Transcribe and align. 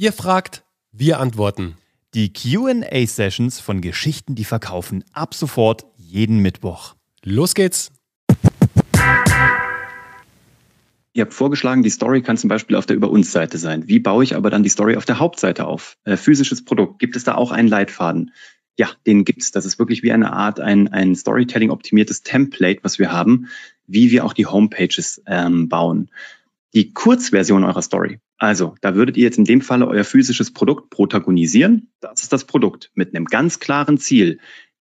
Ihr 0.00 0.14
fragt, 0.14 0.64
wir 0.92 1.20
antworten. 1.20 1.76
Die 2.14 2.32
QA-Sessions 2.32 3.60
von 3.60 3.82
Geschichten, 3.82 4.34
die 4.34 4.46
verkaufen, 4.46 5.04
ab 5.12 5.34
sofort 5.34 5.84
jeden 5.98 6.38
Mittwoch. 6.38 6.94
Los 7.22 7.54
geht's! 7.54 7.92
Ihr 11.12 11.20
habt 11.20 11.34
vorgeschlagen, 11.34 11.82
die 11.82 11.90
Story 11.90 12.22
kann 12.22 12.38
zum 12.38 12.48
Beispiel 12.48 12.76
auf 12.76 12.86
der 12.86 12.96
Über 12.96 13.10
uns 13.10 13.30
Seite 13.30 13.58
sein. 13.58 13.88
Wie 13.88 13.98
baue 13.98 14.24
ich 14.24 14.34
aber 14.34 14.48
dann 14.48 14.62
die 14.62 14.70
Story 14.70 14.96
auf 14.96 15.04
der 15.04 15.18
Hauptseite 15.18 15.66
auf? 15.66 15.98
Äh, 16.04 16.16
physisches 16.16 16.64
Produkt. 16.64 16.98
Gibt 16.98 17.14
es 17.14 17.24
da 17.24 17.34
auch 17.34 17.50
einen 17.50 17.68
Leitfaden? 17.68 18.32
Ja, 18.78 18.88
den 19.06 19.26
gibt's. 19.26 19.50
Das 19.50 19.66
ist 19.66 19.78
wirklich 19.78 20.02
wie 20.02 20.12
eine 20.12 20.32
Art, 20.32 20.60
ein, 20.60 20.88
ein 20.88 21.14
Storytelling-optimiertes 21.14 22.22
Template, 22.22 22.82
was 22.82 22.98
wir 22.98 23.12
haben, 23.12 23.48
wie 23.86 24.10
wir 24.10 24.24
auch 24.24 24.32
die 24.32 24.46
Homepages 24.46 25.22
ähm, 25.26 25.68
bauen. 25.68 26.08
Die 26.72 26.92
Kurzversion 26.92 27.64
eurer 27.64 27.82
Story. 27.82 28.20
Also, 28.38 28.76
da 28.80 28.94
würdet 28.94 29.16
ihr 29.16 29.24
jetzt 29.24 29.38
in 29.38 29.44
dem 29.44 29.60
Falle 29.60 29.88
euer 29.88 30.04
physisches 30.04 30.52
Produkt 30.52 30.90
protagonisieren. 30.90 31.92
Das 32.00 32.22
ist 32.22 32.32
das 32.32 32.44
Produkt 32.44 32.90
mit 32.94 33.14
einem 33.14 33.24
ganz 33.24 33.58
klaren 33.58 33.98
Ziel. 33.98 34.38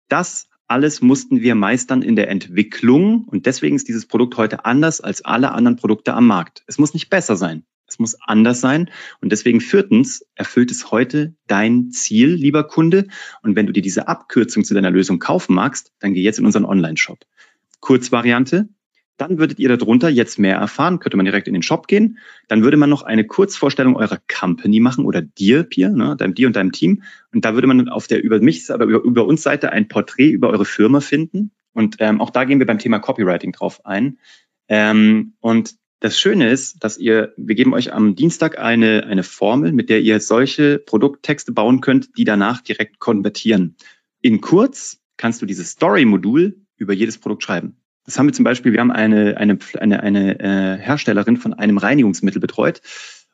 Das 0.07 0.47
alles 0.67 1.02
mussten 1.02 1.41
wir 1.41 1.55
meistern 1.55 2.03
in 2.03 2.16
der 2.16 2.30
Entwicklung 2.30 3.25
und 3.25 3.47
deswegen 3.47 3.75
ist 3.75 3.88
dieses 3.88 4.05
Produkt 4.05 4.38
heute 4.38 4.66
anders 4.66 5.02
als 5.02 5.25
alle 5.25 5.52
anderen 5.52 5.77
Produkte 5.77 6.13
am 6.13 6.27
Markt. 6.27 6.63
Es 6.67 6.77
muss 6.77 6.94
nicht 6.94 7.09
besser 7.09 7.35
sein. 7.35 7.63
Es 7.88 7.97
muss 7.97 8.16
anders 8.21 8.61
sein. 8.61 8.91
Und 9.19 9.31
deswegen 9.31 9.61
viertens 9.61 10.23
erfüllt 10.35 10.69
es 10.69 10.91
heute 10.91 11.33
dein 11.47 11.89
Ziel, 11.89 12.30
lieber 12.30 12.66
Kunde. 12.66 13.08
Und 13.41 13.55
wenn 13.55 13.66
du 13.66 13.73
dir 13.73 13.81
diese 13.81 14.08
Abkürzung 14.08 14.63
zu 14.63 14.75
deiner 14.75 14.91
Lösung 14.91 15.17
kaufen 15.17 15.55
magst, 15.55 15.91
dann 15.99 16.13
geh 16.13 16.21
jetzt 16.21 16.38
in 16.38 16.45
unseren 16.45 16.66
Online-Shop. 16.66 17.17
Kurzvariante, 17.80 18.69
dann 19.20 19.38
würdet 19.38 19.59
ihr 19.59 19.76
darunter 19.76 20.09
jetzt 20.09 20.40
mehr 20.40 20.55
erfahren, 20.55 21.00
könnte 21.00 21.18
man 21.18 21.26
direkt 21.26 21.48
in 21.48 21.54
den 21.54 21.62
Shop 21.62 21.88
gehen. 21.88 22.18
Dann 22.48 22.64
würde 22.64 22.78
man 22.78 22.90
noch 22.90 23.04
eine 23.04 23.26
Kurzvorstellung 23.26 23.95
eurer 23.95 24.18
Company 24.28 24.80
machen 24.80 25.05
oder 25.05 25.22
dir, 25.22 25.64
Pierre, 25.64 25.95
ne, 25.95 26.16
deinem 26.18 26.34
dir 26.34 26.48
und 26.48 26.55
deinem 26.55 26.72
Team. 26.72 27.04
Und 27.34 27.45
da 27.45 27.54
würde 27.54 27.68
man 27.68 27.90
auf 27.90 28.08
der 28.08 28.23
über 28.23 28.40
mich, 28.40 28.72
aber 28.72 28.86
über, 28.86 29.03
über 29.03 29.26
uns 29.26 29.44
Seite 29.44 29.72
ein 29.72 29.88
Porträt 29.88 30.30
über 30.30 30.50
eure 30.50 30.66
Firma 30.66 31.02
finden. 31.02 31.52
Und 31.73 31.98
ähm, 32.00 32.22
auch 32.22 32.30
da 32.30 32.45
gehen 32.45 32.59
wir 32.59 32.66
beim 32.66 32.80
Thema 32.80 33.00
Copywriting 33.00 33.52
drauf 33.52 33.86
ein. 33.86 34.17
Ähm, 34.70 35.33
und 35.42 35.76
das 36.00 36.17
Schöne 36.17 36.50
ist, 36.50 36.81
dass 36.83 36.98
ihr, 36.98 37.33
wir 37.36 37.56
geben 37.56 37.73
euch 37.73 37.92
am 37.92 38.16
Dienstag 38.16 38.58
eine, 38.58 39.06
eine 39.06 39.23
Formel, 39.23 39.73
mit 39.73 39.89
der 39.89 40.00
ihr 40.02 40.22
solche 40.22 40.80
Produkttexte 40.80 41.52
bauen 41.52 41.81
könnt, 41.81 42.17
die 42.17 42.23
danach 42.23 42.61
direkt 42.61 43.00
konvertieren. 43.00 43.76
In 44.22 44.39
kurz 44.39 45.02
kannst 45.17 45.42
du 45.42 45.45
dieses 45.45 45.72
Story-Modul 45.72 46.61
über 46.78 46.94
jedes 46.94 47.17
Produkt 47.17 47.44
schreiben. 47.44 47.76
Das 48.09 48.17
haben 48.17 48.25
wir 48.25 48.33
zum 48.33 48.43
Beispiel, 48.43 48.73
wir 48.73 48.79
haben 48.79 48.89
eine, 48.89 49.38
eine, 49.38 49.59
eine, 49.79 50.02
eine 50.02 50.39
äh, 50.39 50.77
Herstellerin 50.79 51.38
von 51.38 51.53
einem 51.53 51.77
Reinigungsmittel 51.77 52.41
betreut 52.41 52.81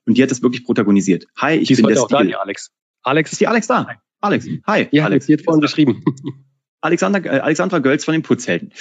und 0.05 0.17
die 0.17 0.21
hat 0.23 0.31
das 0.31 0.41
wirklich 0.41 0.65
protagonisiert. 0.65 1.27
Hi, 1.37 1.55
ich 1.55 1.69
die 1.69 1.75
bin 1.75 1.87
der 1.87 2.01
auch 2.01 2.07
Stil. 2.07 2.17
da, 2.17 2.23
die 2.25 2.35
Alex. 2.35 2.71
Alex. 3.01 3.31
Ist 3.31 3.39
die 3.39 3.47
Alex 3.47 3.67
da? 3.67 3.87
Alex. 4.19 4.45
Hi. 4.67 4.89
Ja, 4.91 5.05
Alex. 5.05 5.27
die 5.27 5.33
hat 5.33 5.43
vorhin 5.43 5.61
geschrieben. 5.61 6.03
Alexander, 6.81 7.23
äh, 7.23 7.39
Alexandra 7.39 7.79
Gölz 7.79 8.03
von 8.03 8.11
den 8.11 8.21
Putzhelden. 8.21 8.73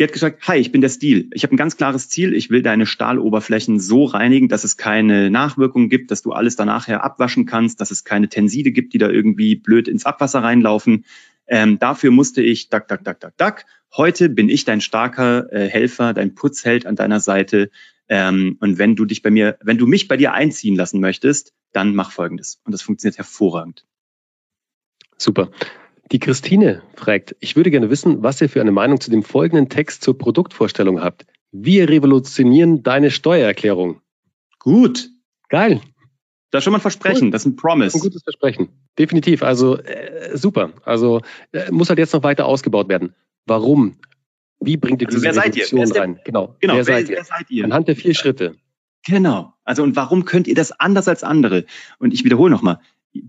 Die 0.00 0.02
hat 0.02 0.12
gesagt, 0.12 0.48
hi, 0.48 0.56
ich 0.56 0.72
bin 0.72 0.80
der 0.80 0.88
Stil. 0.88 1.30
Ich 1.32 1.44
habe 1.44 1.54
ein 1.54 1.56
ganz 1.56 1.76
klares 1.76 2.08
Ziel. 2.08 2.34
Ich 2.34 2.50
will 2.50 2.62
deine 2.62 2.84
Stahloberflächen 2.84 3.78
so 3.78 4.04
reinigen, 4.04 4.48
dass 4.48 4.64
es 4.64 4.76
keine 4.76 5.30
Nachwirkungen 5.30 5.88
gibt, 5.88 6.10
dass 6.10 6.22
du 6.22 6.32
alles 6.32 6.56
danach 6.56 6.88
her 6.88 7.04
abwaschen 7.04 7.46
kannst, 7.46 7.80
dass 7.80 7.92
es 7.92 8.02
keine 8.02 8.28
Tenside 8.28 8.72
gibt, 8.72 8.94
die 8.94 8.98
da 8.98 9.08
irgendwie 9.08 9.54
blöd 9.54 9.86
ins 9.86 10.06
Abwasser 10.06 10.42
reinlaufen. 10.42 11.04
Ähm, 11.46 11.78
dafür 11.78 12.10
musste 12.10 12.42
ich, 12.42 12.68
dack, 12.68 12.88
dack, 12.88 13.04
dack, 13.04 13.20
dack, 13.20 13.36
dack. 13.36 13.66
Heute 13.96 14.28
bin 14.28 14.48
ich 14.48 14.64
dein 14.64 14.80
starker 14.80 15.50
äh, 15.52 15.68
Helfer, 15.68 16.12
dein 16.12 16.34
Putzheld 16.34 16.86
an 16.86 16.96
deiner 16.96 17.20
Seite. 17.20 17.70
Ähm, 18.08 18.58
und 18.60 18.78
wenn 18.78 18.94
du 18.94 19.04
dich 19.04 19.22
bei 19.22 19.30
mir, 19.30 19.56
wenn 19.62 19.78
du 19.78 19.86
mich 19.86 20.06
bei 20.06 20.16
dir 20.16 20.32
einziehen 20.32 20.76
lassen 20.76 21.00
möchtest, 21.00 21.54
dann 21.72 21.94
mach 21.94 22.10
Folgendes. 22.10 22.60
Und 22.64 22.72
das 22.72 22.82
funktioniert 22.82 23.16
hervorragend. 23.16 23.86
Super. 25.16 25.50
Die 26.12 26.18
Christine 26.18 26.82
fragt, 26.94 27.36
ich 27.40 27.56
würde 27.56 27.70
gerne 27.70 27.90
wissen, 27.90 28.22
was 28.22 28.40
ihr 28.40 28.48
für 28.48 28.60
eine 28.60 28.70
Meinung 28.70 29.00
zu 29.00 29.10
dem 29.10 29.22
folgenden 29.22 29.68
Text 29.68 30.02
zur 30.04 30.16
Produktvorstellung 30.18 31.00
habt. 31.00 31.26
Wir 31.50 31.88
revolutionieren 31.88 32.82
deine 32.82 33.10
Steuererklärung. 33.10 34.02
Gut. 34.58 35.08
Geil. 35.48 35.80
Das 36.50 36.60
ist 36.60 36.64
schon 36.64 36.72
mal 36.72 36.78
ein 36.78 36.82
Versprechen, 36.82 37.26
Cool. 37.28 37.30
das 37.32 37.42
ist 37.42 37.46
ein 37.46 37.56
Promise. 37.56 37.96
Ein 37.96 38.00
gutes 38.00 38.22
Versprechen. 38.22 38.68
Definitiv. 38.98 39.42
Also 39.42 39.78
äh, 39.78 40.36
super. 40.36 40.72
Also 40.84 41.22
äh, 41.52 41.70
muss 41.72 41.88
halt 41.88 41.98
jetzt 41.98 42.12
noch 42.12 42.22
weiter 42.22 42.46
ausgebaut 42.46 42.88
werden. 42.88 43.14
Warum? 43.46 43.96
Wie 44.60 44.76
bringt 44.76 45.02
ihr 45.02 45.08
Also, 45.08 45.18
diese 45.18 45.26
wer 45.26 45.34
seid 45.34 45.54
Wer 45.56 45.82
ist 45.84 45.94
der- 45.94 46.02
rein? 46.02 46.20
Genau. 46.24 46.56
Genau, 46.60 46.74
wer 46.76 46.84
seid 46.84 47.08
ihr? 47.08 47.16
wer 47.16 47.24
seid 47.24 47.50
ihr? 47.50 47.64
Anhand 47.64 47.88
der 47.88 47.96
vier 47.96 48.14
Schritte. 48.14 48.56
Genau. 49.06 49.52
Also 49.64 49.82
und 49.82 49.94
warum 49.96 50.24
könnt 50.24 50.48
ihr 50.48 50.54
das 50.54 50.72
anders 50.72 51.08
als 51.08 51.22
andere? 51.22 51.64
Und 51.98 52.12
ich 52.14 52.24
wiederhole 52.24 52.50
nochmal. 52.50 52.80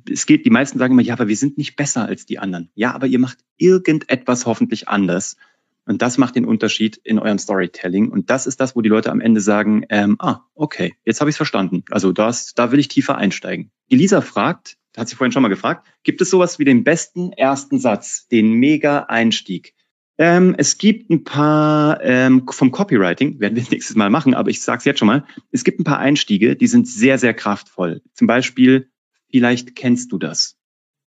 Es 0.09 0.25
geht, 0.25 0.45
die 0.45 0.49
meisten 0.49 0.79
sagen 0.79 0.93
immer, 0.93 1.01
ja, 1.03 1.13
aber 1.13 1.27
wir 1.27 1.35
sind 1.37 1.57
nicht 1.57 1.75
besser 1.75 2.05
als 2.05 2.25
die 2.25 2.39
anderen. 2.39 2.69
Ja, 2.75 2.93
aber 2.93 3.07
ihr 3.07 3.19
macht 3.19 3.37
irgendetwas 3.57 4.45
hoffentlich 4.45 4.87
anders. 4.87 5.37
Und 5.85 6.01
das 6.01 6.17
macht 6.17 6.35
den 6.35 6.43
Unterschied 6.45 6.97
in 6.97 7.19
eurem 7.19 7.37
Storytelling. 7.37 8.09
Und 8.09 8.29
das 8.29 8.47
ist 8.47 8.59
das, 8.59 8.75
wo 8.75 8.81
die 8.81 8.89
Leute 8.89 9.11
am 9.11 9.21
Ende 9.21 9.39
sagen, 9.39 9.85
ähm, 9.89 10.17
ah, 10.19 10.41
okay, 10.55 10.95
jetzt 11.05 11.21
habe 11.21 11.29
ich 11.29 11.35
es 11.35 11.37
verstanden. 11.37 11.83
Also 11.89 12.11
das, 12.11 12.53
da 12.55 12.71
will 12.73 12.79
ich 12.79 12.89
tiefer 12.89 13.17
einsteigen. 13.17 13.71
Die 13.89 13.95
Lisa 13.95 14.19
fragt, 14.19 14.77
hat 14.97 15.07
sie 15.07 15.15
vorhin 15.15 15.31
schon 15.31 15.43
mal 15.43 15.47
gefragt, 15.49 15.87
gibt 16.03 16.19
es 16.21 16.29
sowas 16.29 16.59
wie 16.59 16.65
den 16.65 16.83
besten 16.83 17.31
ersten 17.31 17.79
Satz, 17.79 18.27
den 18.27 18.51
Mega-Einstieg? 18.53 19.75
Ähm, 20.17 20.55
es 20.57 20.77
gibt 20.77 21.09
ein 21.09 21.23
paar 21.23 22.01
ähm, 22.03 22.47
vom 22.49 22.71
Copywriting, 22.71 23.39
werden 23.39 23.55
wir 23.55 23.63
nächstes 23.71 23.95
Mal 23.95 24.09
machen, 24.09 24.33
aber 24.33 24.49
ich 24.49 24.61
sage 24.61 24.79
es 24.79 24.85
jetzt 24.85 24.99
schon 24.99 25.07
mal. 25.07 25.25
Es 25.51 25.63
gibt 25.63 25.79
ein 25.79 25.83
paar 25.83 25.99
Einstiege, 25.99 26.55
die 26.55 26.67
sind 26.67 26.87
sehr, 26.87 27.17
sehr 27.17 27.33
kraftvoll. 27.33 28.01
Zum 28.13 28.27
Beispiel, 28.27 28.89
vielleicht 29.31 29.75
kennst 29.75 30.11
du 30.11 30.17
das. 30.17 30.57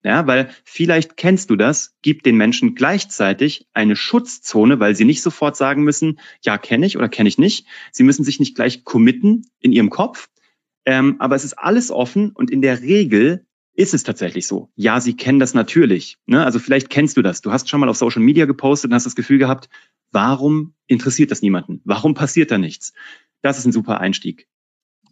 Ja, 0.03 0.27
weil 0.27 0.51
vielleicht 0.63 1.17
kennst 1.17 1.49
du 1.49 1.55
das, 1.55 1.95
gibt 2.03 2.27
den 2.27 2.37
Menschen 2.37 2.75
gleichzeitig 2.75 3.67
eine 3.73 3.95
Schutzzone, 3.95 4.79
weil 4.79 4.95
sie 4.95 5.03
nicht 5.03 5.23
sofort 5.23 5.57
sagen 5.57 5.83
müssen, 5.83 6.19
ja, 6.43 6.59
kenne 6.59 6.85
ich 6.85 6.95
oder 6.95 7.09
kenne 7.09 7.27
ich 7.27 7.39
nicht. 7.39 7.65
Sie 7.91 8.03
müssen 8.03 8.23
sich 8.23 8.39
nicht 8.39 8.55
gleich 8.55 8.83
committen 8.83 9.47
in 9.59 9.71
ihrem 9.71 9.89
Kopf. 9.89 10.29
Ähm, 10.85 11.15
aber 11.17 11.35
es 11.35 11.43
ist 11.43 11.57
alles 11.57 11.89
offen 11.89 12.29
und 12.29 12.51
in 12.51 12.61
der 12.61 12.81
Regel 12.81 13.47
ist 13.75 13.93
es 13.93 14.03
tatsächlich 14.03 14.47
so. 14.47 14.69
Ja, 14.75 15.01
sie 15.01 15.15
kennen 15.15 15.39
das 15.39 15.53
natürlich. 15.53 16.17
Ne? 16.25 16.43
Also 16.43 16.59
vielleicht 16.59 16.89
kennst 16.89 17.17
du 17.17 17.21
das. 17.21 17.41
Du 17.41 17.51
hast 17.51 17.69
schon 17.69 17.79
mal 17.79 17.89
auf 17.89 17.97
Social 17.97 18.21
Media 18.21 18.45
gepostet 18.45 18.89
und 18.89 18.95
hast 18.95 19.05
das 19.05 19.15
Gefühl 19.15 19.37
gehabt, 19.37 19.69
warum 20.11 20.73
interessiert 20.87 21.31
das 21.31 21.41
niemanden? 21.41 21.81
Warum 21.83 22.13
passiert 22.13 22.51
da 22.51 22.57
nichts? 22.57 22.93
Das 23.41 23.59
ist 23.59 23.65
ein 23.65 23.73
super 23.73 23.99
Einstieg. 23.99 24.47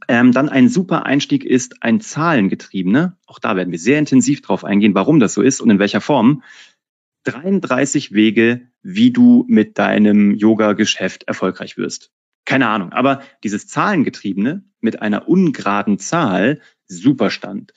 Ähm, 0.08 0.32
dann 0.32 0.50
ein 0.50 0.70
super 0.70 1.06
Einstieg 1.06 1.44
ist 1.44 1.84
ein 1.84 2.02
zahlengetriebene. 2.02 3.18
Auch 3.26 3.40
da 3.40 3.56
werden 3.56 3.72
wir 3.72 3.80
sehr 3.80 4.00
intensiv 4.00 4.42
drauf 4.42 4.64
eingehen, 4.64 4.96
warum 4.96 5.20
das 5.20 5.34
so 5.34 5.42
ist 5.42 5.62
und 5.62 5.70
in 5.70 5.80
welcher 5.80 6.02
Form. 6.02 6.44
33 7.26 8.14
Wege, 8.14 8.68
wie 8.82 9.12
du 9.12 9.46
mit 9.48 9.78
deinem 9.78 10.36
Yoga-Geschäft 10.36 11.24
erfolgreich 11.24 11.78
wirst. 11.78 12.12
Keine 12.46 12.68
Ahnung, 12.68 12.92
aber 12.92 13.22
dieses 13.44 13.68
Zahlengetriebene 13.68 14.66
mit 14.82 15.02
einer 15.02 15.30
ungeraden 15.30 16.00
Zahl, 16.00 16.60
Superstand. 16.88 17.74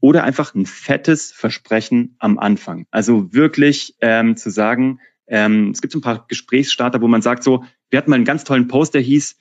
Oder 0.00 0.24
einfach 0.24 0.54
ein 0.54 0.66
fettes 0.66 1.32
Versprechen 1.32 2.16
am 2.18 2.38
Anfang. 2.38 2.86
Also 2.90 3.32
wirklich 3.32 3.96
ähm, 4.00 4.36
zu 4.36 4.50
sagen, 4.50 5.00
ähm, 5.26 5.70
es 5.70 5.80
gibt 5.80 5.92
so 5.92 5.98
ein 5.98 6.02
paar 6.02 6.26
Gesprächsstarter, 6.28 7.00
wo 7.00 7.08
man 7.08 7.22
sagt 7.22 7.42
so, 7.42 7.64
wir 7.90 7.98
hatten 7.98 8.10
mal 8.10 8.16
einen 8.16 8.24
ganz 8.24 8.44
tollen 8.44 8.68
Post, 8.68 8.94
der 8.94 9.02
hieß, 9.02 9.36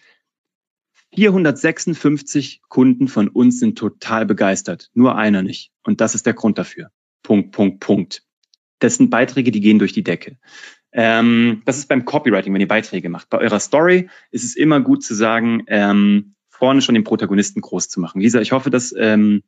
456 1.16 2.62
Kunden 2.68 3.08
von 3.08 3.30
uns 3.30 3.60
sind 3.60 3.78
total 3.78 4.26
begeistert, 4.26 4.90
nur 4.94 5.16
einer 5.16 5.42
nicht. 5.42 5.72
Und 5.84 6.02
das 6.02 6.16
ist 6.16 6.26
der 6.26 6.34
Grund 6.34 6.58
dafür. 6.58 6.92
Punkt, 7.24 7.52
Punkt, 7.52 7.80
Punkt. 7.80 8.24
Das 8.80 8.96
sind 8.96 9.10
Beiträge, 9.10 9.52
die 9.52 9.62
gehen 9.62 9.80
durch 9.80 9.94
die 9.94 10.04
Decke. 10.04 10.38
Ähm, 10.92 11.62
das 11.66 11.78
ist 11.78 11.88
beim 11.88 12.06
Copywriting, 12.06 12.54
wenn 12.54 12.62
ihr 12.62 12.68
Beiträge 12.68 13.10
macht. 13.10 13.30
Bei 13.30 13.40
eurer 13.40 13.60
Story 13.60 14.10
ist 14.32 14.44
es 14.44 14.56
immer 14.56 14.82
gut 14.82 15.04
zu 15.04 15.16
sagen, 15.16 15.64
ähm, 15.68 16.36
vorne 16.50 16.82
schon 16.82 16.96
den 16.96 17.04
Protagonisten 17.04 17.62
groß 17.62 17.90
zu 17.90 18.00
machen. 18.00 18.22
Lisa, 18.22 18.42
ich 18.42 18.52
hoffe, 18.52 18.70
dass 18.70 18.94
ähm, 18.98 19.44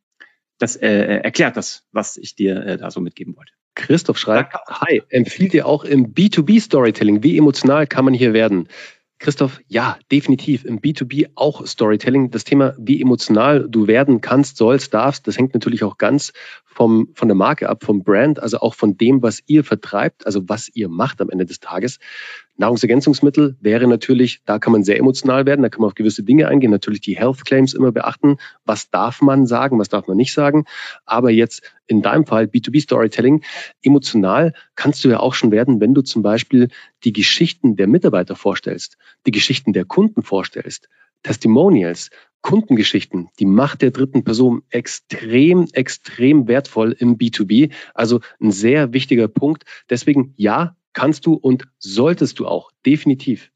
das 0.59 0.75
äh, 0.75 1.22
erklärt 1.24 1.58
das, 1.58 1.83
was 1.92 2.18
ich 2.18 2.36
dir 2.36 2.63
äh, 2.66 2.78
da 2.78 2.92
so 2.92 3.01
mitgeben 3.01 3.36
wollte. 3.36 3.54
Christoph 3.75 4.18
schreibt, 4.18 4.56
hi, 4.68 5.01
empfiehlt 5.10 5.54
ihr 5.54 5.66
auch 5.66 5.83
im 5.86 6.13
B2B 6.13 6.60
Storytelling? 6.60 7.24
Wie 7.24 7.38
emotional 7.38 7.88
kann 7.88 8.06
man 8.06 8.13
hier 8.13 8.33
werden? 8.33 8.68
Christoph, 9.19 9.60
ja, 9.68 9.98
definitiv 10.12 10.63
im 10.63 10.80
B2B 10.80 11.31
auch 11.36 11.66
Storytelling. 11.68 12.31
Das 12.31 12.45
Thema, 12.45 12.74
wie 12.78 13.01
emotional 13.01 13.68
du 13.69 13.88
werden 13.88 14.22
kannst, 14.22 14.56
sollst, 14.56 14.94
darfst, 14.94 15.28
das 15.28 15.38
hängt 15.38 15.54
natürlich 15.54 15.83
auch 15.83 15.98
ganz 15.98 16.31
vom, 16.66 17.10
von 17.13 17.28
der 17.28 17.36
Marke 17.36 17.68
ab, 17.68 17.83
vom 17.83 18.04
Brand, 18.04 18.42
also 18.42 18.60
auch 18.60 18.75
von 18.75 18.95
dem, 18.95 19.22
was 19.22 19.42
ihr 19.45 19.66
vertreibt, 19.66 20.25
also 20.25 20.48
was 20.48 20.69
ihr 20.74 20.88
macht 20.88 21.19
am 21.19 21.30
Ende 21.30 21.45
des 21.45 21.60
Tages. 21.60 22.00
Nahrungsergänzungsmittel 22.59 23.56
wäre 23.61 23.88
natürlich, 23.88 24.41
da 24.45 24.59
kann 24.59 24.73
man 24.73 24.83
sehr 24.83 24.97
emotional 24.97 25.45
werden, 25.45 25.61
da 25.61 25.69
kann 25.69 25.79
man 25.81 25.88
auf 25.88 25.95
gewisse 25.95 26.23
Dinge 26.23 26.50
eingehen, 26.50 26.71
natürlich 26.71 27.00
die 27.00 27.17
Health 27.17 27.45
Claims 27.45 27.73
immer 27.73 27.94
beachten. 27.94 28.38
Was 28.65 28.89
darf 28.89 29.21
man 29.21 29.47
sagen, 29.47 29.79
was 29.79 29.88
darf 29.88 30.07
man 30.07 30.17
nicht 30.17 30.33
sagen? 30.33 30.65
Aber 31.06 31.31
jetzt 31.31 31.63
in 31.88 32.01
deinem 32.01 32.25
Fall 32.25 32.45
B2B 32.45 32.81
Storytelling, 32.81 33.44
emotional 33.81 34.53
kannst 34.75 35.06
du 35.06 35.09
ja 35.09 35.21
auch 35.21 35.33
schon 35.33 35.51
werden, 35.51 35.79
wenn 35.79 35.94
du 35.94 36.01
zum 36.01 36.21
Beispiel 36.21 36.67
die 37.06 37.13
Geschichten 37.13 37.77
der 37.77 37.88
Mitarbeiter 37.88 38.35
vorstellst, 38.35 38.97
die 39.25 39.31
Geschichten 39.31 39.71
der 39.71 39.85
Kunden 39.85 40.21
vorstellst, 40.21 40.89
Testimonials, 41.23 42.09
Kundengeschichten, 42.41 43.29
die 43.39 43.45
Macht 43.45 43.81
der 43.81 43.91
dritten 43.91 44.23
Person 44.23 44.63
extrem, 44.69 45.67
extrem 45.73 46.47
wertvoll 46.47 46.94
im 46.97 47.17
B2B. 47.17 47.71
Also 47.94 48.21
ein 48.41 48.51
sehr 48.51 48.94
wichtiger 48.94 49.27
Punkt. 49.27 49.63
Deswegen 49.89 50.33
ja, 50.38 50.75
kannst 50.94 51.25
du 51.25 51.33
und 51.33 51.68
solltest 51.77 52.39
du 52.39 52.47
auch. 52.47 52.71
Definitiv. 52.86 53.51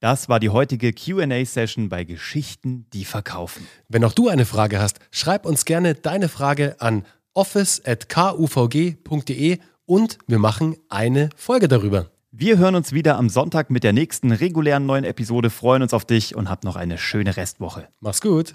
Das 0.00 0.28
war 0.28 0.38
die 0.38 0.50
heutige 0.50 0.92
QA-Session 0.92 1.88
bei 1.88 2.04
Geschichten, 2.04 2.84
die 2.92 3.06
verkaufen. 3.06 3.66
Wenn 3.88 4.04
auch 4.04 4.12
du 4.12 4.28
eine 4.28 4.44
Frage 4.44 4.78
hast, 4.78 4.98
schreib 5.10 5.46
uns 5.46 5.64
gerne 5.64 5.94
deine 5.94 6.28
Frage 6.28 6.76
an 6.80 7.06
office.kuvg.de 7.32 9.58
und 9.86 10.18
wir 10.26 10.38
machen 10.38 10.76
eine 10.88 11.30
Folge 11.36 11.68
darüber. 11.68 12.10
Wir 12.30 12.58
hören 12.58 12.74
uns 12.74 12.92
wieder 12.92 13.16
am 13.16 13.28
Sonntag 13.28 13.70
mit 13.70 13.84
der 13.84 13.92
nächsten 13.92 14.32
regulären 14.32 14.86
neuen 14.86 15.04
Episode, 15.04 15.50
freuen 15.50 15.82
uns 15.82 15.94
auf 15.94 16.04
dich 16.04 16.34
und 16.34 16.50
hab 16.50 16.64
noch 16.64 16.74
eine 16.76 16.98
schöne 16.98 17.36
Restwoche. 17.36 17.88
Mach's 18.00 18.20
gut. 18.20 18.54